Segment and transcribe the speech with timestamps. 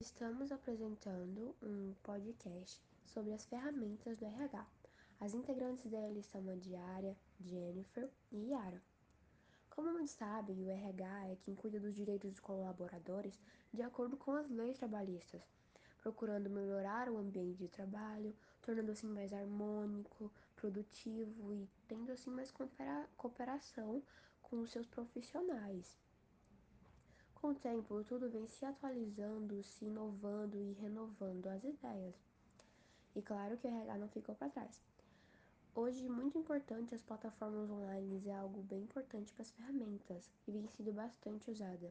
[0.00, 4.66] Estamos apresentando um podcast sobre as ferramentas do RH.
[5.20, 8.82] As integrantes dele são a Diária, Jennifer e Yara.
[9.68, 13.38] Como muitos sabem, o RH é quem cuida dos direitos dos colaboradores
[13.74, 15.42] de acordo com as leis trabalhistas,
[15.98, 22.50] procurando melhorar o ambiente de trabalho, tornando assim mais harmônico, produtivo e tendo assim mais
[23.18, 24.02] cooperação
[24.40, 25.98] com os seus profissionais.
[27.40, 32.14] Com o tempo, tudo vem se atualizando, se inovando e renovando as ideias.
[33.16, 34.78] E claro que o RH não ficou para trás.
[35.74, 40.66] Hoje, muito importante, as plataformas online é algo bem importante para as ferramentas e vem
[40.68, 41.90] sido bastante usada.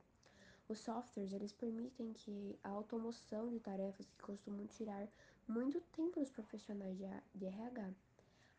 [0.68, 5.08] Os softwares, eles permitem que a automoção de tarefas que costumam tirar
[5.48, 6.96] muito tempo dos profissionais
[7.34, 7.92] de RH.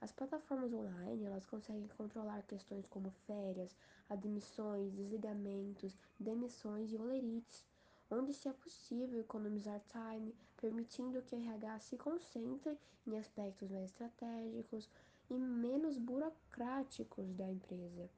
[0.00, 3.76] As plataformas online, elas conseguem controlar questões como férias,
[4.08, 7.66] admissões, desligamentos, demissões e olerites,
[8.10, 13.90] onde se é possível economizar time, permitindo que o RH se concentre em aspectos mais
[13.90, 14.88] estratégicos
[15.28, 18.10] e menos burocráticos da empresa.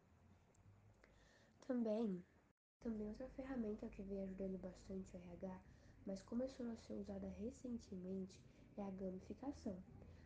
[1.66, 2.24] Também,
[2.80, 5.60] também outra ferramenta que vem ajudando bastante o RH,
[6.06, 8.40] mas começou a ser usada recentemente,
[8.76, 9.82] é a gamificação.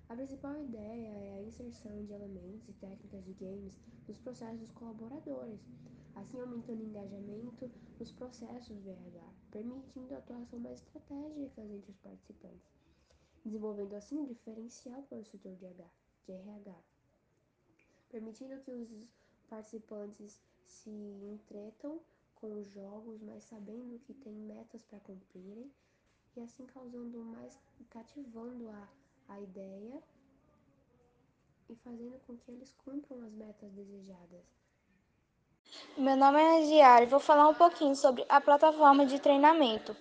[0.09, 3.77] A principal ideia é a inserção de elementos e técnicas de games
[4.07, 5.61] nos processos dos colaboradores,
[6.15, 12.73] assim aumentando o engajamento nos processos do RH, permitindo atuação mais estratégicas entre os participantes,
[13.45, 15.91] desenvolvendo assim um diferencial para o setor de, RH,
[16.27, 16.83] de RH,
[18.09, 18.89] permitindo que os
[19.49, 22.01] participantes se entretam
[22.37, 25.69] com os jogos, mas sabendo que tem metas para cumprirem
[26.37, 27.59] e assim causando mais,
[27.91, 28.89] cativando a
[29.29, 30.03] a ideia
[31.69, 34.45] e fazendo com que eles cumpram as metas desejadas.
[35.97, 39.97] Meu nome é Diário e vou falar um pouquinho sobre a plataforma de treinamento.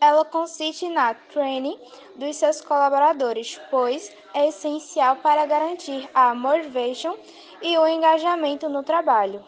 [0.00, 1.78] Ela consiste na training
[2.16, 7.16] dos seus colaboradores, pois é essencial para garantir a motivation
[7.60, 9.44] e o engajamento no trabalho.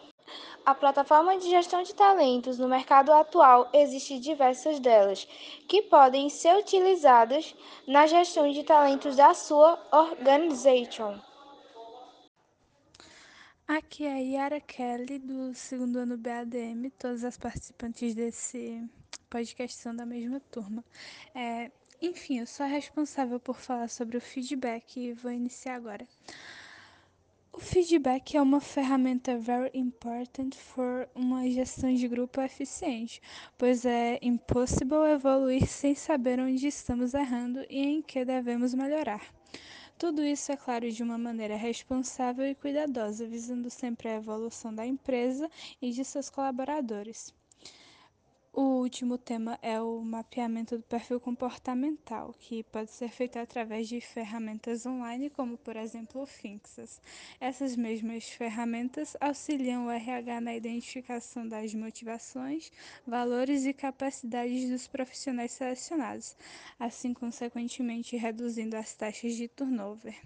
[0.65, 5.27] A plataforma de gestão de talentos no mercado atual existe diversas delas,
[5.67, 7.53] que podem ser utilizadas
[7.85, 11.21] na gestão de talentos da sua organização.
[13.67, 16.89] Aqui é a Yara Kelly, do segundo ano BADM.
[16.97, 18.89] Todas as participantes desse
[19.29, 20.81] podcast são da mesma turma.
[21.35, 26.07] É, enfim, eu sou a responsável por falar sobre o feedback e vou iniciar agora.
[27.55, 33.21] O feedback é uma ferramenta very important for uma gestão de grupo eficiente,
[33.59, 39.21] pois é impossível evoluir sem saber onde estamos errando e em que devemos melhorar.
[39.99, 44.83] Tudo isso é claro de uma maneira responsável e cuidadosa, visando sempre a evolução da
[44.83, 45.47] empresa
[45.79, 47.31] e de seus colaboradores.
[48.55, 53.99] O último tema é o mapeamento do perfil comportamental, que pode ser feito através de
[53.99, 57.01] ferramentas online, como por exemplo o Finxas.
[57.39, 62.71] Essas mesmas ferramentas auxiliam o RH na identificação das motivações,
[63.07, 66.37] valores e capacidades dos profissionais selecionados,
[66.79, 70.21] assim consequentemente reduzindo as taxas de turnover.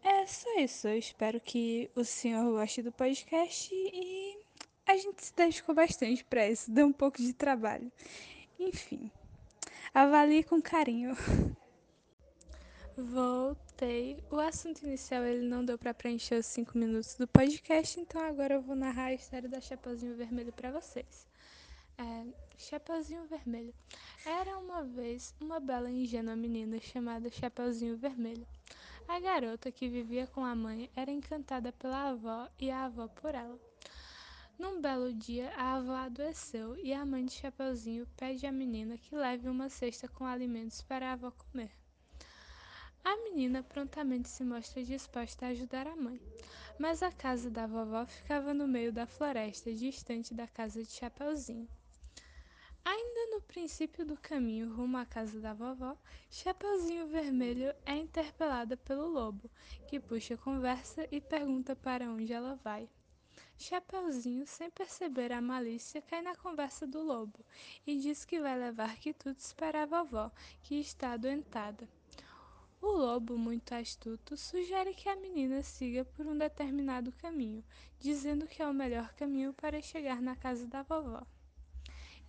[0.00, 0.86] É só isso.
[0.86, 4.23] Eu espero que o senhor goste do podcast e
[4.86, 7.90] a gente se dedicou bastante para isso, deu um pouco de trabalho.
[8.58, 9.10] Enfim,
[9.92, 11.16] avalie com carinho.
[12.96, 14.22] Voltei.
[14.30, 18.54] O assunto inicial ele não deu para preencher os cinco minutos do podcast, então agora
[18.54, 21.26] eu vou narrar a história da Chapeuzinho Vermelho para vocês.
[21.98, 22.24] É,
[22.56, 23.74] Chapeuzinho Vermelho.
[24.24, 28.46] Era uma vez uma bela e ingênua menina chamada Chapeuzinho Vermelho.
[29.08, 33.34] A garota que vivia com a mãe era encantada pela avó e a avó por
[33.34, 33.58] ela.
[34.56, 39.14] Num belo dia, a avó adoeceu e a mãe de Chapeuzinho pede à menina que
[39.14, 41.72] leve uma cesta com alimentos para a avó comer.
[43.04, 46.20] A menina prontamente se mostra disposta a ajudar a mãe,
[46.78, 51.68] mas a casa da vovó ficava no meio da floresta, distante da casa de Chapeuzinho.
[52.84, 55.98] Ainda no princípio do caminho rumo à casa da vovó,
[56.30, 59.50] Chapeuzinho Vermelho é interpelada pelo lobo,
[59.88, 62.88] que puxa a conversa e pergunta para onde ela vai.
[63.56, 67.38] Chapeuzinho, sem perceber a malícia, cai na conversa do lobo
[67.86, 70.30] e diz que vai levar quitutes para a vovó,
[70.62, 71.88] que está adoentada.
[72.82, 77.64] O lobo, muito astuto, sugere que a menina siga por um determinado caminho,
[77.98, 81.26] dizendo que é o melhor caminho para chegar na casa da vovó.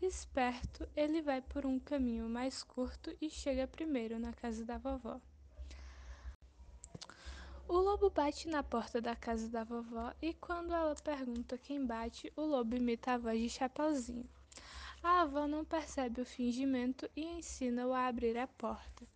[0.02, 5.20] Esperto, ele vai por um caminho mais curto e chega primeiro na casa da vovó.
[7.68, 12.32] O lobo bate na porta da casa da vovó e quando ela pergunta quem bate,
[12.36, 14.30] o lobo imita a voz de Chapeuzinho.
[15.02, 19.08] A avó não percebe o fingimento e ensina-o a abrir a porta.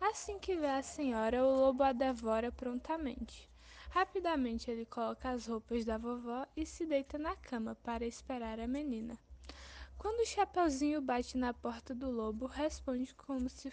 [0.00, 3.48] Assim que vê a senhora, o lobo a devora prontamente.
[3.88, 8.68] Rapidamente ele coloca as roupas da vovó e se deita na cama para esperar a
[8.68, 9.18] menina.
[9.96, 13.70] Quando o Chapeuzinho bate na porta do lobo, responde como se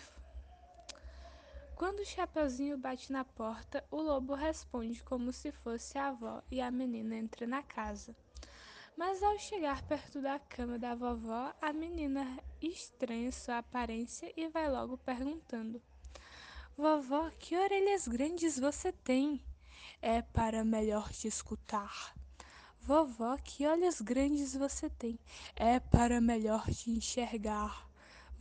[1.75, 6.61] quando o Chapeuzinho bate na porta, o lobo responde como se fosse a avó e
[6.61, 8.15] a menina entra na casa.
[8.95, 14.71] Mas ao chegar perto da cama da vovó, a menina estranha sua aparência e vai
[14.71, 15.81] logo perguntando:
[16.77, 19.43] Vovó, que orelhas grandes você tem?
[20.01, 22.15] É para melhor te escutar.
[22.79, 25.19] Vovó, que olhos grandes você tem?
[25.55, 27.84] É para melhor te enxergar.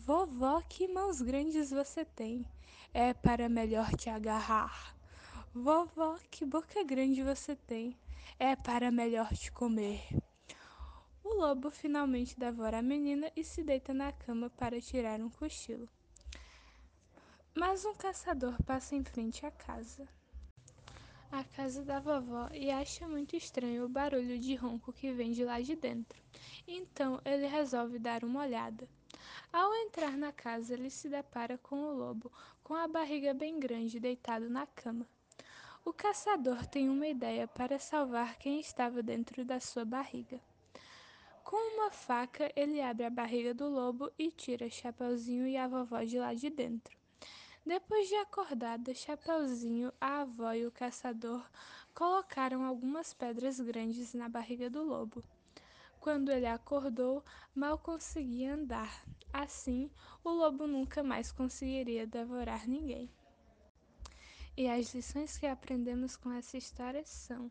[0.07, 2.45] Vovó, que mãos grandes você tem?
[2.93, 4.95] É para melhor te agarrar.
[5.55, 7.97] Vovó, que boca grande você tem?
[8.39, 10.03] É para melhor te comer.
[11.25, 15.89] O lobo finalmente devora a menina e se deita na cama para tirar um cochilo.
[17.55, 20.07] Mas um caçador passa em frente à casa.
[21.33, 25.47] A casa da vovó e acha muito estranho o barulho de ronco que vem de
[25.47, 26.23] lá de dentro.
[26.69, 28.87] Então ele resolve dar uma olhada.
[29.53, 32.31] Ao entrar na casa, ele se depara com o lobo,
[32.63, 35.07] com a barriga bem grande, deitado na cama.
[35.85, 40.41] O caçador tem uma ideia para salvar quem estava dentro da sua barriga.
[41.45, 46.03] Com uma faca, ele abre a barriga do lobo e tira Chapeuzinho e a vovó
[46.03, 46.97] de lá de dentro.
[47.67, 51.43] Depois de acordada, Chapeuzinho, a avó e o caçador
[51.95, 55.23] colocaram algumas pedras grandes na barriga do lobo.
[56.05, 57.25] Quando ele acordou,
[57.55, 59.07] mal conseguia andar.
[59.33, 59.91] Assim,
[60.23, 63.11] o lobo nunca mais conseguiria devorar ninguém.
[64.55, 67.51] E as lições que aprendemos com essa história são: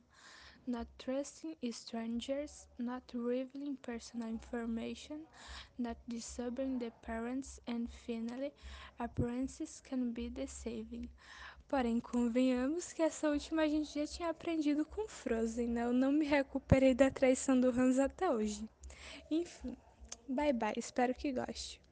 [0.67, 5.21] not trusting strangers, not revealing personal information,
[5.77, 8.51] not disturbing the parents, and finally,
[8.99, 11.09] appearances can be deceiving.
[11.67, 15.85] Porém, convenhamos que essa última a gente já tinha aprendido com Frozen, né?
[15.85, 18.69] Eu não me recuperei da traição do Hans até hoje.
[19.31, 19.75] Enfim,
[20.27, 21.82] bye bye, espero que goste.